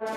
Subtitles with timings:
[0.00, 0.14] Parrisier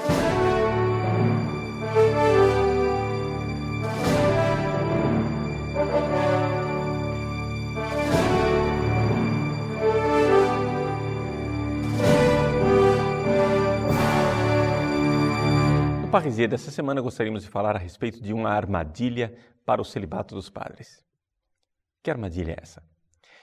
[16.48, 21.04] dessa semana gostaríamos de falar a respeito de uma armadilha para o celibato dos padres.
[22.02, 22.82] Que armadilha é essa?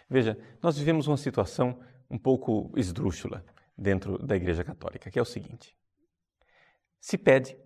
[0.08, 3.44] Veja, nós vivemos uma situação um pouco esdrúxula
[3.76, 5.78] dentro da Igreja Católica, que é o seguinte:
[7.00, 7.56] se pede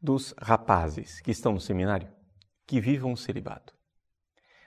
[0.00, 2.10] dos rapazes que estão no seminário
[2.66, 3.74] que vivam o celibato.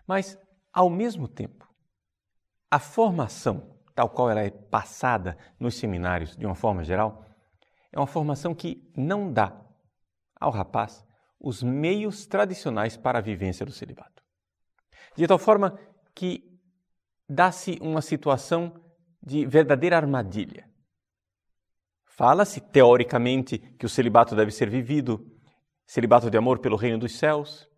[0.07, 0.37] Mas,
[0.71, 1.67] ao mesmo tempo,
[2.69, 7.25] a formação, tal qual ela é passada nos seminários de uma forma geral,
[7.91, 9.59] é uma formação que não dá
[10.39, 11.05] ao rapaz
[11.39, 14.23] os meios tradicionais para a vivência do celibato.
[15.15, 15.79] De tal forma
[16.13, 16.59] que
[17.27, 18.79] dá-se uma situação
[19.21, 20.69] de verdadeira armadilha.
[22.17, 25.25] Fala-se, teoricamente, que o celibato deve ser vivido,
[25.85, 27.69] celibato de amor pelo reino dos céus,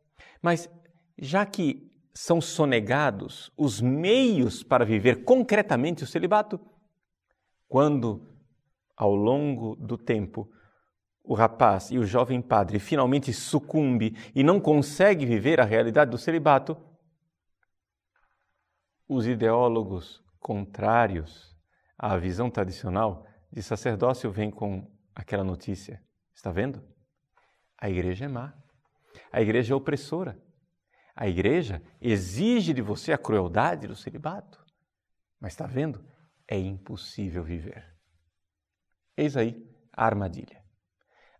[0.41, 0.69] mas
[1.17, 6.59] já que são sonegados os meios para viver concretamente o celibato,
[7.67, 8.27] quando
[8.95, 10.49] ao longo do tempo,
[11.23, 16.17] o rapaz e o jovem padre finalmente sucumbe e não consegue viver a realidade do
[16.17, 16.77] celibato,
[19.07, 21.55] os ideólogos contrários
[21.97, 23.25] à visão tradicional
[23.57, 25.99] de sacerdócio vêm com aquela notícia.
[26.31, 26.79] Está vendo?
[27.75, 28.53] A igreja é má.
[29.31, 30.39] A igreja é opressora.
[31.15, 34.63] A igreja exige de você a crueldade do celibato.
[35.39, 36.07] Mas está vendo?
[36.47, 37.83] É impossível viver.
[39.17, 40.63] Eis aí a armadilha.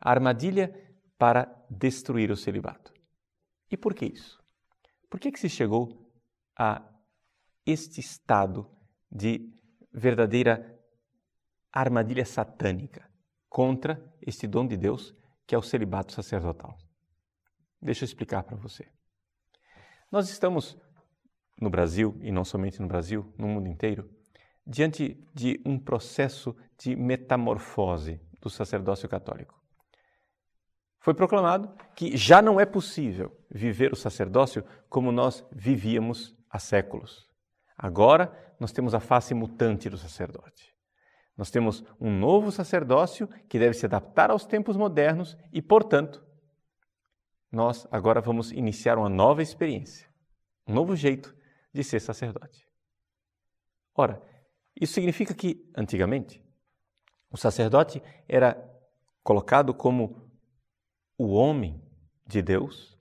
[0.02, 0.74] A armadilha
[1.20, 2.92] para destruir o celibato.
[3.70, 4.44] E por que isso?
[5.08, 6.12] Por que, que se chegou
[6.58, 6.84] a
[7.64, 8.68] este estado
[9.12, 9.54] de
[9.94, 10.77] verdadeira
[11.80, 13.10] armadilha satânica
[13.50, 16.78] contra este dom de Deus que é o celibato sacerdotal?
[17.82, 18.88] Deixa eu explicar para você.
[20.12, 20.78] Nós estamos
[21.60, 24.10] no Brasil, e não somente no Brasil, no mundo inteiro,
[24.66, 29.58] diante de um processo de metamorfose do sacerdócio católico.
[31.00, 37.30] Foi proclamado que já não é possível viver o sacerdócio como nós vivíamos há séculos.
[37.78, 40.77] Agora nós temos a face mutante do sacerdote.
[41.38, 46.26] Nós temos um novo sacerdócio que deve se adaptar aos tempos modernos e, portanto,
[47.52, 50.10] nós agora vamos iniciar uma nova experiência,
[50.66, 51.36] um novo jeito
[51.72, 52.68] de ser sacerdote.
[53.94, 54.22] Ora,
[54.76, 56.44] isso significa que, antigamente,
[57.30, 58.58] o sacerdote era
[59.24, 60.32] colocado como
[61.18, 61.82] o homem
[62.26, 62.98] de Deus,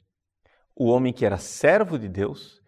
[0.74, 2.60] o homem que era servo de Deus,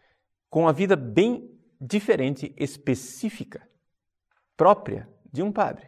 [0.49, 3.69] com a vida bem diferente, específica,
[4.57, 5.87] própria de um padre.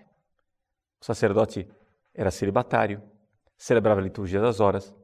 [1.00, 1.68] O sacerdote
[2.14, 3.02] era celibatário,
[3.56, 4.94] celebrava a liturgia das horas,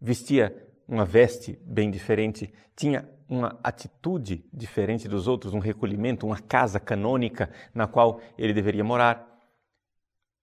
[0.00, 0.54] vestia
[0.86, 7.50] uma veste bem diferente, tinha uma atitude diferente dos outros, um recolhimento, uma casa canônica
[7.72, 9.30] na qual ele deveria morar.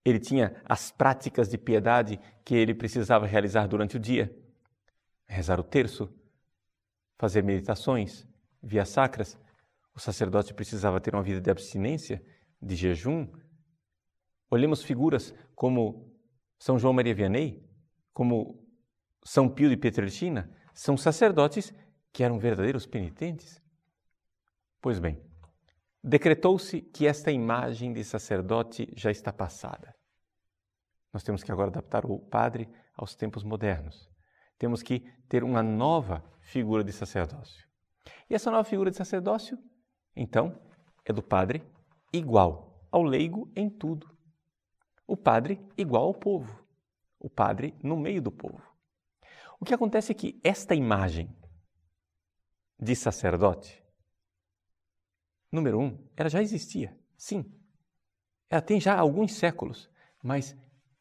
[0.03, 4.35] Ele tinha as práticas de piedade que ele precisava realizar durante o dia:
[5.27, 6.11] rezar o terço,
[7.17, 8.27] fazer meditações,
[8.63, 9.37] via sacras.
[9.93, 12.23] O sacerdote precisava ter uma vida de abstinência,
[12.61, 13.27] de jejum.
[14.49, 16.13] Olhemos figuras como
[16.59, 17.65] São João Maria Vianney,
[18.13, 18.63] como
[19.23, 21.73] São Pio de Pietrelcina, são sacerdotes
[22.11, 23.61] que eram verdadeiros penitentes?
[24.81, 25.21] Pois bem,
[26.03, 29.95] decretou-se que esta imagem de sacerdote já está passada.
[31.13, 34.09] Nós temos que agora adaptar o padre aos tempos modernos.
[34.57, 37.67] Temos que ter uma nova figura de sacerdócio.
[38.29, 39.57] E essa nova figura de sacerdócio,
[40.15, 40.59] então,
[41.05, 41.63] é do padre
[42.11, 44.09] igual ao leigo em tudo.
[45.07, 46.65] O padre igual ao povo.
[47.19, 48.61] O padre no meio do povo.
[49.59, 51.29] O que acontece é que esta imagem
[52.79, 53.83] de sacerdote,
[55.51, 57.45] número um, ela já existia, sim.
[58.49, 59.89] Ela tem já alguns séculos,
[60.23, 60.57] mas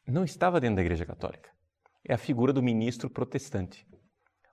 [0.06, 1.50] não estava dentro da Igreja Católica.
[2.04, 3.86] É a figura do ministro protestante.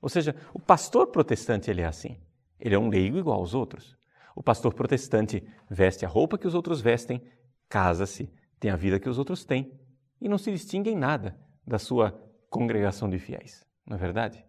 [0.02, 2.22] Ou seja, o pastor protestante ele é assim.
[2.60, 3.98] Ele é um leigo igual aos outros.
[4.38, 7.20] O pastor protestante veste a roupa que os outros vestem,
[7.68, 9.76] casa-se, tem a vida que os outros têm
[10.22, 11.36] e não se distingue em nada
[11.66, 12.12] da sua
[12.48, 13.66] congregação de fiéis.
[13.84, 14.46] Não é verdade?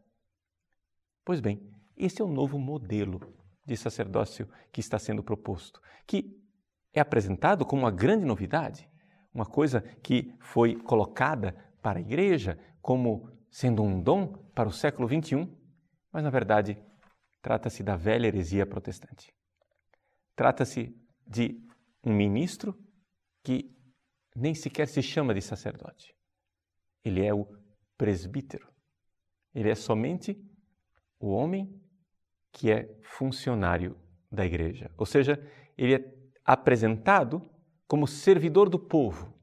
[1.25, 3.19] Pois bem, esse é o novo modelo
[3.65, 6.39] de sacerdócio que está sendo proposto, que
[6.93, 8.87] é apresentado como uma grande novidade,
[9.33, 15.09] uma coisa que foi colocada para a igreja como sendo um dom para o século
[15.09, 15.49] XXI,
[16.13, 16.77] mas na verdade
[17.41, 19.38] trata-se da velha heresia protestante.
[20.39, 20.97] Trata-se
[21.27, 21.61] de
[22.05, 22.79] um ministro
[23.43, 23.77] que
[24.37, 26.15] nem sequer se chama de sacerdote.
[27.05, 27.45] Ele é o
[27.97, 28.73] presbítero.
[29.53, 30.41] Ele é somente
[31.19, 31.83] o homem
[32.53, 33.99] que é funcionário
[34.31, 34.89] da igreja.
[34.97, 35.45] Ou seja,
[35.77, 36.15] ele é
[36.45, 37.43] apresentado
[37.89, 39.35] como servidor do povo,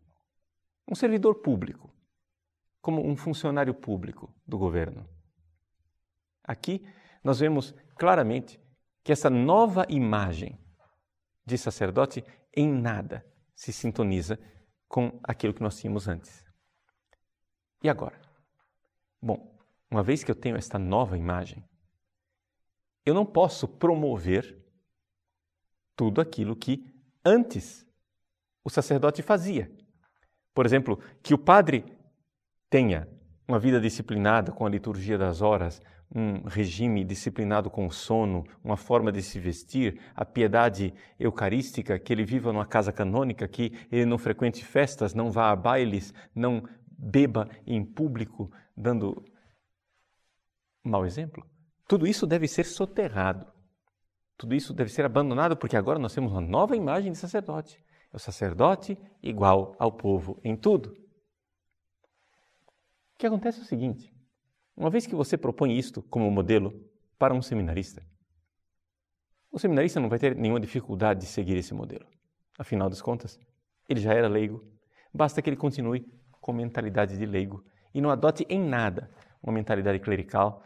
[0.90, 1.94] um servidor público,
[2.82, 5.06] como um funcionário público do governo.
[6.42, 6.88] Aqui
[7.22, 8.58] nós vemos claramente
[9.04, 10.58] que essa nova imagem
[11.46, 13.26] de sacerdote em nada
[13.56, 14.40] se sintoniza
[14.88, 16.44] com aquilo que nós tínhamos antes.
[17.84, 18.20] E agora?
[19.22, 19.56] Bom,
[19.90, 21.64] uma vez que eu tenho esta nova imagem,
[23.06, 24.58] eu não posso promover
[25.96, 26.94] tudo aquilo que
[27.24, 27.86] antes
[28.64, 29.72] o sacerdote fazia.
[30.54, 31.86] Por exemplo, que o padre
[32.70, 33.08] tenha
[33.48, 35.82] uma vida disciplinada com a liturgia das horas,
[36.14, 42.14] um regime disciplinado com o sono, uma forma de se vestir, a piedade eucarística, que
[42.14, 46.64] ele viva numa casa canônica, que ele não frequente festas, não vá a bailes, não
[46.98, 49.24] beba em público, dando
[50.84, 51.46] mau exemplo.
[51.88, 53.48] Tudo isso deve ser soterrado.
[54.38, 57.84] Tudo isso deve ser abandonado porque agora nós temos uma nova imagem de sacerdote.
[58.12, 60.90] É o sacerdote igual ao povo em tudo.
[63.14, 64.15] O que acontece é o seguinte:
[64.76, 66.74] uma vez que você propõe isto como modelo
[67.18, 68.04] para um seminarista,
[69.52, 72.06] o seminarista não vai ter nenhuma dificuldade de seguir esse modelo.
[72.60, 73.40] Afinal das contas,
[73.88, 74.62] ele já era leigo.
[75.14, 76.06] Basta que ele continue
[76.42, 77.64] com mentalidade de leigo
[77.94, 79.10] e não adote em nada
[79.42, 80.62] uma mentalidade clerical,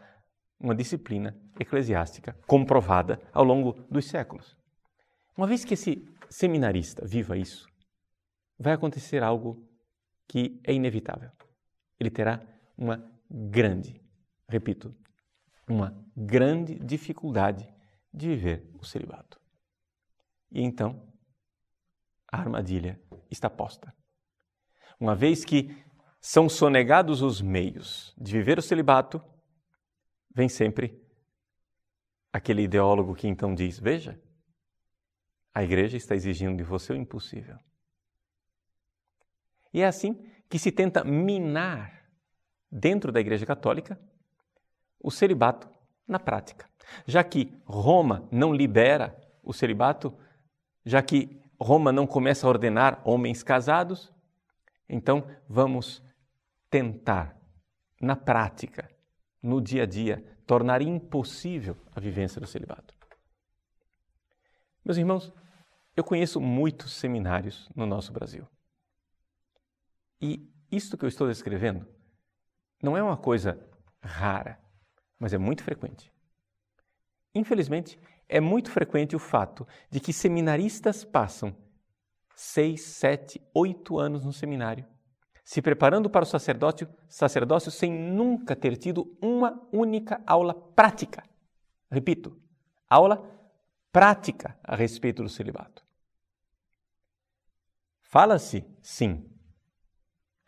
[0.58, 4.56] uma disciplina eclesiástica comprovada ao longo dos séculos.
[5.36, 7.68] Uma vez que esse seminarista viva isso,
[8.58, 9.66] vai acontecer algo
[10.26, 11.30] que é inevitável.
[11.98, 12.40] Ele terá
[12.76, 14.02] uma grande,
[14.48, 14.94] repito,
[15.68, 17.72] uma grande dificuldade
[18.12, 19.40] de viver o celibato.
[20.50, 21.08] E então,
[22.30, 23.00] a armadilha
[23.30, 23.94] está posta.
[24.98, 25.74] Uma vez que
[26.20, 29.22] são sonegados os meios de viver o celibato,
[30.34, 31.00] vem sempre
[32.32, 34.20] aquele ideólogo que então diz: Veja,
[35.54, 37.58] a igreja está exigindo de você o impossível.
[39.72, 40.14] E é assim
[40.48, 41.99] que se tenta minar
[42.70, 43.98] dentro da Igreja Católica
[45.00, 45.68] o celibato
[46.06, 46.68] na prática.
[47.06, 50.16] Já que Roma não libera o celibato,
[50.84, 54.12] já que Roma não começa a ordenar homens casados,
[54.88, 56.02] então vamos
[56.68, 57.36] tentar,
[58.00, 58.90] na prática,
[59.42, 62.94] no dia a dia, tornar impossível a vivência do celibato.
[64.84, 65.32] Meus irmãos,
[65.96, 68.46] eu conheço muitos seminários no nosso Brasil.
[70.20, 71.86] E isto que eu estou descrevendo
[72.82, 73.58] não é uma coisa
[74.02, 74.58] rara,
[75.18, 76.12] mas é muito frequente.
[77.34, 77.98] Infelizmente,
[78.28, 81.54] é muito frequente o fato de que seminaristas passam
[82.34, 84.86] seis, sete, oito anos no seminário,
[85.44, 91.24] se preparando para o sacerdócio, sacerdócio sem nunca ter tido uma única aula prática.
[91.90, 92.40] Repito,
[92.88, 93.22] aula
[93.92, 95.84] prática a respeito do celibato.
[98.00, 99.28] Fala-se, sim,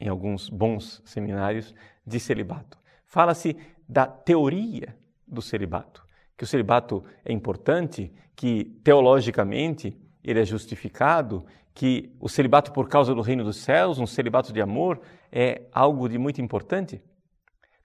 [0.02, 1.72] em alguns bons seminários,
[2.04, 2.76] de celibato.
[3.06, 3.56] Fala-se
[3.88, 6.04] da teoria do celibato,
[6.36, 13.14] que o celibato é importante, que teologicamente ele é justificado, que o celibato por causa
[13.14, 15.00] do reino dos céus, um celibato de amor,
[15.30, 17.00] é algo de muito importante,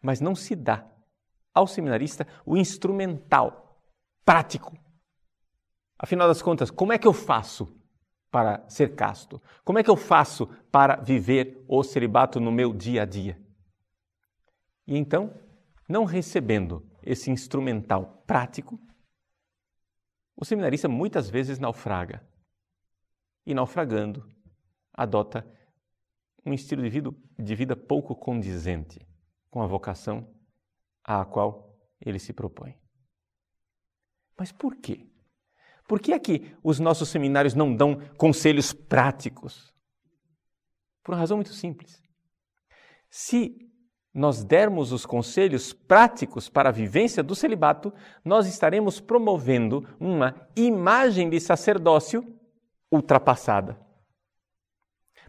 [0.01, 0.87] mas não se dá
[1.53, 3.79] ao seminarista o instrumental,
[4.25, 4.75] prático.
[5.99, 7.79] Afinal das contas, como é que eu faço
[8.31, 9.41] para ser casto?
[9.63, 13.41] Como é que eu faço para viver o celibato no meu dia a dia?
[14.85, 15.33] E então,
[15.87, 18.79] não recebendo esse instrumental prático,
[20.35, 22.25] o seminarista muitas vezes naufraga.
[23.45, 24.29] E naufragando,
[24.93, 25.45] adota
[26.45, 28.99] um estilo de vida, de vida pouco condizente
[29.49, 30.33] com a vocação
[31.03, 32.77] à qual ele se propõe.
[34.37, 35.09] Mas por quê?
[35.87, 39.73] Por que é que os nossos seminários não dão conselhos práticos?
[41.01, 42.03] Por uma razão muito simples.
[43.09, 43.55] Se
[44.13, 47.93] nós dermos os conselhos práticos para a vivência do celibato,
[48.25, 52.21] nós estaremos promovendo uma imagem de sacerdócio
[52.91, 53.79] ultrapassada.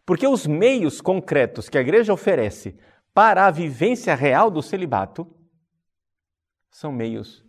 [0.04, 2.76] Porque os meios concretos que a igreja oferece
[3.14, 5.26] para a vivência real do celibato
[6.70, 7.44] são meios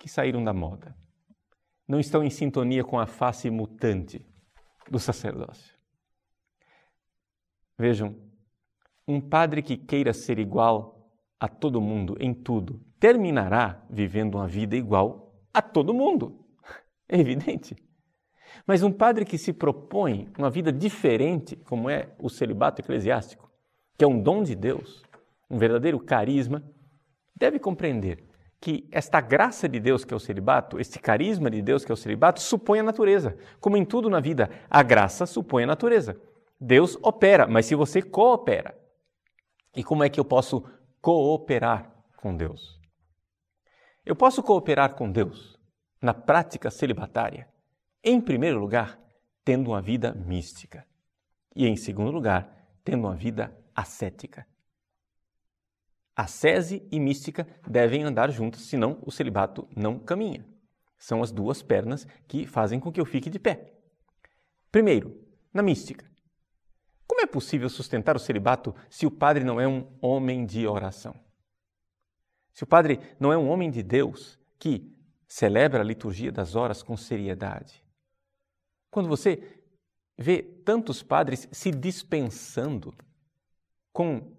[0.00, 0.94] que saíram da moda
[1.86, 4.24] não estão em sintonia com a face mutante
[4.90, 5.74] do sacerdócio.
[7.78, 8.16] Vejam,
[9.06, 14.76] um padre que queira ser igual a todo mundo em tudo terminará vivendo uma vida
[14.76, 16.40] igual a todo mundo.
[17.06, 17.76] É evidente.
[18.66, 23.50] Mas um padre que se propõe uma vida diferente, como é o celibato eclesiástico,
[23.98, 25.02] que é um dom de Deus,
[25.50, 26.64] um verdadeiro carisma,
[27.36, 28.24] deve compreender
[28.64, 31.94] que esta graça de Deus que é o celibato, este carisma de Deus que é
[31.94, 33.36] o celibato, supõe a natureza.
[33.60, 36.18] Como em tudo na vida, a graça supõe a natureza.
[36.58, 38.74] Deus opera, mas se você coopera.
[39.76, 40.64] E como é que eu posso
[41.02, 42.80] cooperar com Deus?
[44.02, 45.60] Eu posso cooperar com Deus
[46.00, 47.46] na prática celibatária,
[48.02, 48.98] em primeiro lugar,
[49.44, 50.86] tendo uma vida mística,
[51.54, 54.46] e em segundo lugar, tendo uma vida ascética.
[56.16, 60.46] Ascese e mística devem andar juntas, senão o celibato não caminha.
[60.96, 63.74] São as duas pernas que fazem com que eu fique de pé.
[64.70, 65.20] Primeiro,
[65.52, 66.08] na mística.
[67.06, 71.14] Como é possível sustentar o celibato se o padre não é um homem de oração?
[72.52, 74.90] Se o padre não é um homem de Deus que
[75.26, 77.84] celebra a liturgia das horas com seriedade?
[78.90, 79.62] Quando você
[80.16, 82.94] vê tantos padres se dispensando
[83.92, 84.32] com,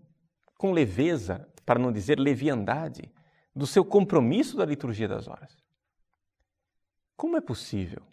[0.58, 3.12] com leveza para não dizer leviandade,
[3.56, 5.64] do seu compromisso da liturgia das horas.
[7.16, 8.04] Como é possível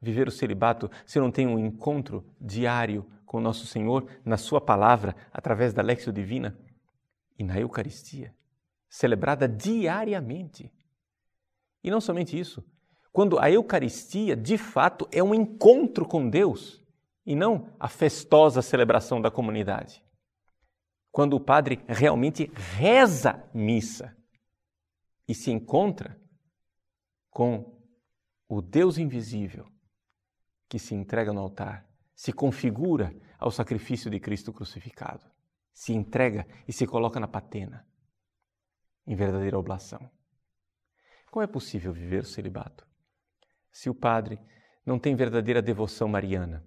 [0.00, 5.16] viver o celibato se não tenho um encontro diário com nosso Senhor na Sua palavra,
[5.32, 6.58] através da Lexio Divina
[7.38, 8.34] e na Eucaristia,
[8.88, 10.70] celebrada diariamente?
[11.82, 12.62] E não somente isso,
[13.12, 16.82] quando a Eucaristia de fato é um encontro com Deus
[17.24, 20.02] e não a festosa celebração da comunidade
[21.10, 24.16] quando o padre realmente reza missa
[25.26, 26.20] e se encontra
[27.28, 27.80] com
[28.48, 29.70] o Deus invisível
[30.68, 35.24] que se entrega no altar, se configura ao sacrifício de Cristo crucificado,
[35.72, 37.86] se entrega e se coloca na patena,
[39.06, 40.10] em verdadeira oblação.
[41.30, 42.90] Como é possível viver o celibato
[43.72, 44.38] se o padre
[44.84, 46.64] não tem verdadeira devoção mariana,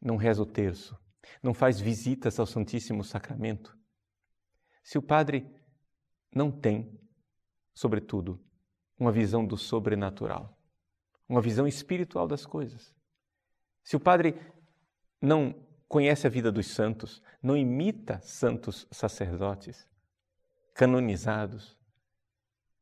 [0.00, 0.96] não reza o terço,
[1.42, 3.76] não faz visitas ao Santíssimo Sacramento,
[4.82, 5.50] se o padre
[6.34, 7.00] não tem,
[7.72, 8.44] sobretudo,
[8.98, 10.58] uma visão do sobrenatural,
[11.28, 12.94] uma visão espiritual das coisas,
[13.82, 14.38] se o padre
[15.20, 15.54] não
[15.88, 19.88] conhece a vida dos santos, não imita santos sacerdotes
[20.74, 21.78] canonizados,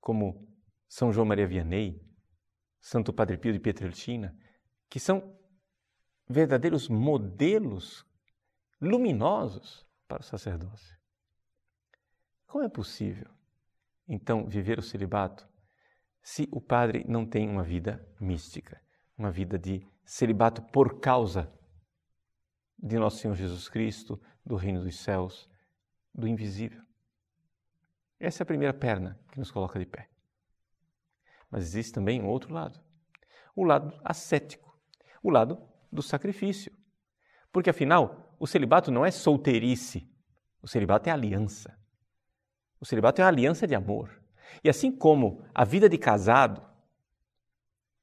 [0.01, 0.49] como
[0.89, 2.03] São João Maria Vianney,
[2.81, 4.37] Santo Padre Pio de Pietrelcina,
[4.89, 5.39] que são
[6.29, 8.05] verdadeiros modelos
[8.83, 10.99] luminosos para o sacerdócio.
[12.47, 13.31] Como é possível,
[14.09, 15.49] então, viver o celibato
[16.23, 18.81] se o padre não tem uma vida mística,
[19.17, 21.51] uma vida de celibato por causa
[22.79, 25.49] de nosso Senhor Jesus Cristo, do reino dos céus,
[26.13, 26.83] do invisível?
[28.19, 30.11] Essa é a primeira perna que nos coloca de pé.
[31.51, 32.81] Mas existe também um outro lado,
[33.55, 34.79] o lado ascético,
[35.23, 35.61] o lado
[35.91, 36.73] do sacrifício.
[37.53, 40.05] Porque afinal, o celibato não é solteirice,
[40.61, 41.79] o celibato é aliança.
[42.81, 44.21] O celibato é uma aliança de amor.
[44.65, 46.61] E assim como a vida de casado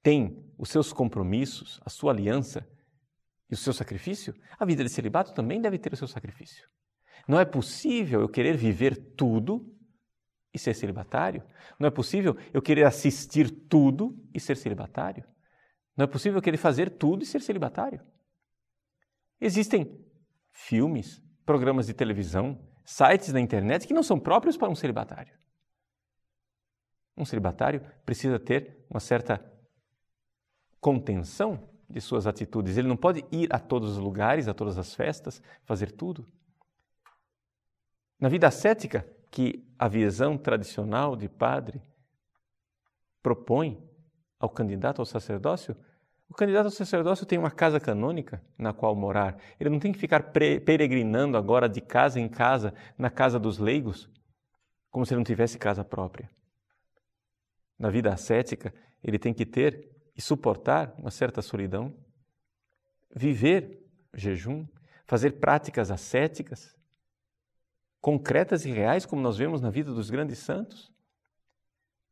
[0.01, 2.65] tem os seus compromissos, a sua aliança
[3.49, 6.69] e o seu sacrifício, a vida de celibato também deve ter o seu sacrifício.
[7.27, 9.69] Não é possível eu querer viver tudo
[10.53, 11.43] e ser celibatário.
[11.77, 15.25] Não é possível eu querer assistir tudo e ser celibatário.
[15.97, 17.99] Não é possível eu querer fazer tudo e ser celibatário.
[19.41, 20.07] Existem
[20.59, 25.33] filmes, programas de televisão, sites na internet que não são próprios para um celibatário.
[27.15, 29.43] Um celibatário precisa ter uma certa
[30.79, 32.77] contenção de suas atitudes.
[32.77, 36.27] Ele não pode ir a todos os lugares, a todas as festas, fazer tudo.
[38.19, 41.81] Na vida ascética, que a visão tradicional de padre
[43.23, 43.81] propõe
[44.39, 45.75] ao candidato ao sacerdócio,
[46.29, 49.35] o candidato ao sacerdócio tem uma casa canônica na qual morar.
[49.59, 54.07] Ele não tem que ficar peregrinando agora de casa em casa, na casa dos leigos,
[54.91, 56.29] como se ele não tivesse casa própria.
[57.79, 58.71] Na vida ascética,
[59.03, 61.95] ele tem que ter e suportar uma certa solidão,
[63.15, 63.83] viver
[64.13, 64.67] jejum,
[65.07, 66.77] fazer práticas ascéticas,
[67.99, 70.93] concretas e reais, como nós vemos na vida dos grandes santos.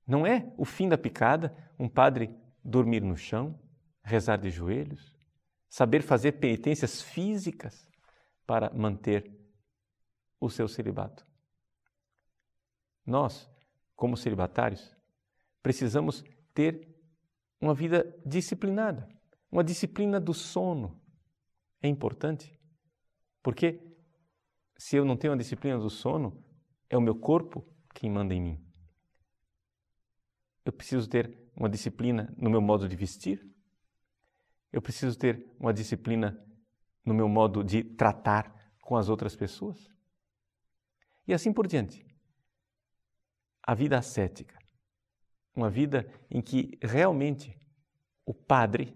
[0.08, 2.34] Não é o fim da picada um padre
[2.64, 3.60] dormir no chão,
[4.08, 5.14] rezar de joelhos,
[5.70, 7.88] saber fazer penitências físicas
[8.46, 9.38] para manter
[10.40, 11.28] o seu celibato.
[13.06, 13.50] Nós,
[13.96, 14.96] como celibatários,
[15.62, 16.24] precisamos
[16.54, 16.88] ter
[17.60, 19.10] uma vida disciplinada,
[19.52, 21.02] uma disciplina do sono.
[21.82, 22.58] É importante,
[23.44, 23.82] porque
[24.78, 26.44] se eu não tenho a disciplina do sono,
[26.90, 28.64] é o meu corpo quem manda em mim.
[30.64, 33.57] Eu preciso ter uma disciplina no meu modo de vestir,
[34.78, 36.40] eu preciso ter uma disciplina
[37.04, 39.92] no meu modo de tratar com as outras pessoas.
[41.28, 42.06] E assim por diante.
[43.64, 44.56] A vida ascética,
[45.56, 47.60] uma vida em que realmente
[48.24, 48.96] o padre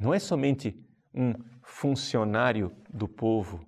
[0.00, 0.84] não é somente
[1.14, 1.32] um
[1.62, 3.64] funcionário do povo,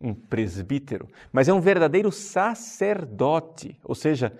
[0.00, 4.34] um presbítero, mas é um verdadeiro sacerdote, ou seja,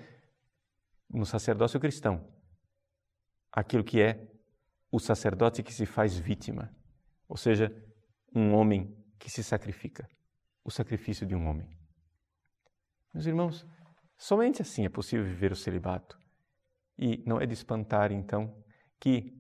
[1.10, 2.26] no sacerdócio cristão,
[3.52, 4.31] aquilo que é
[4.92, 6.70] o sacerdote que se faz vítima,
[7.26, 7.74] ou seja,
[8.34, 10.06] um homem que se sacrifica,
[10.62, 11.66] o sacrifício de um homem.
[13.12, 13.66] Meus irmãos,
[14.18, 16.18] somente assim é possível viver o celibato.
[16.98, 18.54] E não é de espantar, então,
[19.00, 19.34] que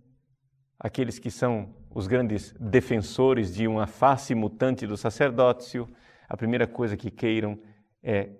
[0.78, 5.86] aqueles que são os grandes defensores de uma face mutante do sacerdócio,
[6.26, 7.62] a primeira coisa que queiram
[8.02, 8.30] é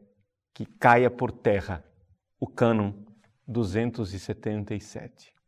[0.54, 1.85] que caia por terra
[2.40, 2.92] o cânon
[3.47, 5.41] 277.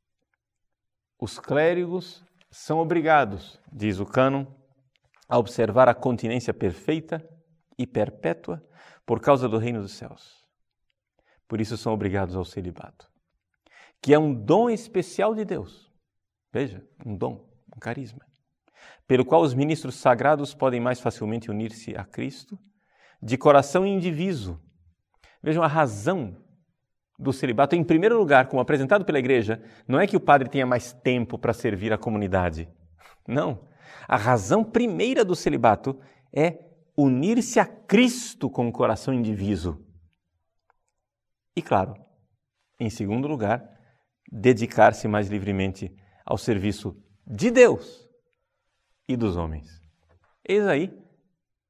[1.21, 4.47] Os clérigos são obrigados, diz o cânon,
[5.29, 7.27] a observar a continência perfeita
[7.79, 8.65] e perpétua
[9.07, 10.45] por causa do reino dos céus.
[11.49, 13.09] Por isso são obrigados ao celibato,
[14.01, 15.93] que é um dom especial de Deus.
[16.53, 18.25] Veja, um dom, um carisma,
[19.07, 22.59] pelo qual os ministros sagrados podem mais facilmente unir-se a Cristo,
[23.21, 24.61] de coração indiviso.
[25.43, 26.44] Vejam a razão
[27.19, 30.67] do celibato, em primeiro lugar, como apresentado pela igreja, não é que o padre tenha
[30.67, 32.69] mais tempo para servir a comunidade.
[33.27, 33.69] Não.
[34.09, 35.99] A razão primeira do celibato
[36.33, 36.59] é
[36.97, 39.85] unir-se a Cristo com o coração indiviso.
[41.57, 41.95] E, claro,
[42.79, 43.65] em segundo lugar,
[44.31, 45.95] dedicar-se mais livremente
[46.25, 48.09] ao serviço de Deus
[49.09, 49.81] e dos homens.
[50.47, 50.93] Eis aí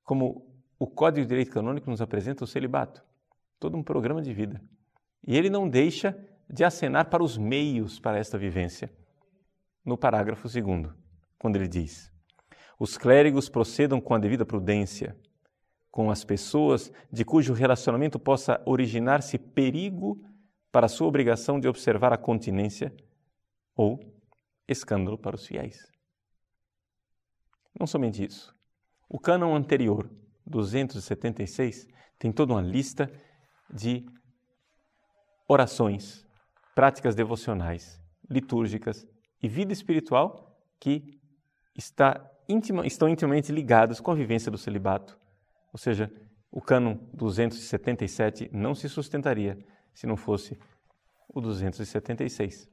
[0.03, 3.05] como o Código de Direito Canônico nos apresenta o celibato,
[3.59, 4.61] todo um programa de vida.
[5.27, 6.17] E ele não deixa
[6.49, 8.93] de acenar para os meios para esta vivência.
[9.85, 10.93] No parágrafo 2,
[11.39, 12.11] quando ele diz:
[12.79, 15.17] Os clérigos procedam com a devida prudência
[15.95, 20.21] com as pessoas de cujo relacionamento possa originar-se perigo
[20.73, 22.93] para sua obrigação de observar a continência
[23.77, 24.01] ou
[24.67, 25.87] escândalo para os fiéis.
[27.79, 28.53] Não somente isso.
[29.09, 30.11] O cânon anterior,
[30.45, 31.87] 276,
[32.19, 33.09] tem toda uma lista
[33.73, 34.05] de
[35.47, 36.27] orações,
[36.75, 39.07] práticas devocionais, litúrgicas
[39.43, 41.21] e vida espiritual que
[41.75, 45.19] está íntima, estão intimamente ligadas com a vivência do celibato.
[45.73, 46.11] Ou seja,
[46.51, 49.59] o cânon 277 não se sustentaria
[49.93, 50.59] se não fosse
[51.29, 52.71] o 276.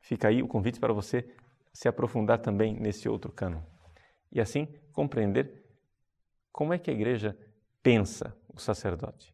[0.00, 1.26] Fica aí o convite para você
[1.72, 3.62] se aprofundar também nesse outro cânon.
[4.30, 5.64] E assim compreender
[6.52, 7.36] como é que a igreja
[7.82, 9.33] pensa o sacerdote.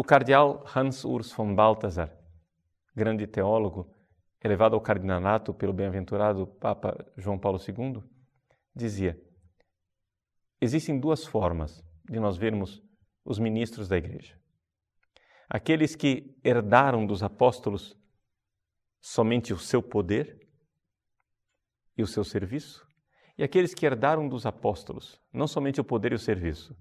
[0.00, 2.10] O cardeal Hans Urs von Balthasar,
[2.96, 3.94] grande teólogo,
[4.42, 8.02] elevado ao cardinalato pelo bem-aventurado Papa João Paulo II,
[8.74, 9.22] dizia:
[10.58, 12.82] Existem duas formas de nós vermos
[13.22, 14.40] os ministros da igreja.
[15.46, 17.94] Aqueles que herdaram dos apóstolos
[19.02, 20.48] somente o seu poder
[21.94, 22.88] e o seu serviço,
[23.36, 26.74] e aqueles que herdaram dos apóstolos não somente o poder e o serviço,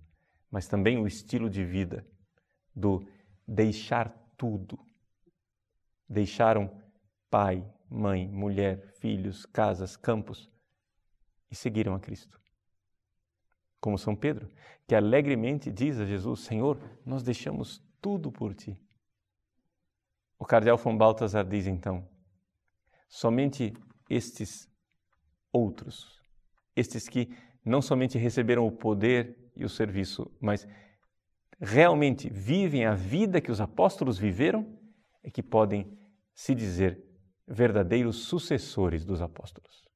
[0.50, 2.08] mas também o estilo de vida
[2.80, 3.06] do
[3.48, 4.80] deixar tudo.
[6.08, 6.72] Deixaram
[7.30, 10.50] pai, mãe, mulher, filhos, casas, campos
[11.52, 12.40] e seguiram a Cristo.
[13.80, 14.50] Como São Pedro,
[14.88, 18.80] que alegremente diz a Jesus: Senhor, nós deixamos tudo por ti.
[20.38, 22.08] O cardeal von Balthasar diz então:
[23.08, 23.74] somente
[24.10, 24.70] estes
[25.52, 26.22] outros,
[26.76, 27.30] estes que
[27.64, 30.68] não somente receberam o poder e o serviço, mas
[31.60, 34.78] realmente vivem a vida que os apóstolos viveram,
[35.24, 35.98] é que podem
[36.34, 37.04] se dizer
[37.48, 39.89] verdadeiros sucessores dos apóstolos.